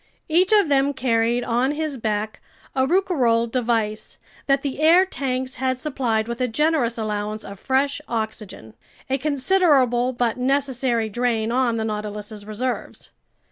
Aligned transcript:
Each 0.27 0.51
of 0.51 0.67
them 0.67 0.93
carried 0.93 1.43
on 1.43 1.73
his 1.73 1.95
back 1.95 2.41
a 2.73 2.87
Rouquayrol 2.87 3.51
device 3.51 4.17
that 4.47 4.63
the 4.63 4.79
air 4.81 5.05
tanks 5.05 5.57
had 5.61 5.77
supplied 5.77 6.27
with 6.27 6.41
a 6.41 6.47
generous 6.47 6.97
allowance 6.97 7.43
of 7.45 7.59
fresh 7.59 8.01
oxygen. 8.07 8.73
A 9.11 9.19
considerable 9.19 10.11
but 10.11 10.37
necessary 10.37 11.07
drain 11.07 11.51
on 11.51 11.77
the 11.77 11.85
Nautilus's 11.85 12.47
reserves. 12.47 13.11